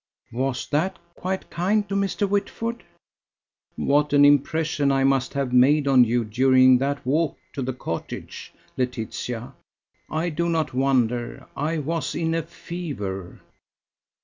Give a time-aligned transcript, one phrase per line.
[0.31, 2.27] "Was that quite kind to Mr.
[2.27, 2.83] Whitford?"
[3.75, 8.51] "What an impression I must have made on you during that walk to the cottage,
[8.77, 9.53] Laetitia!
[10.09, 13.41] I do not wonder; I was in a fever."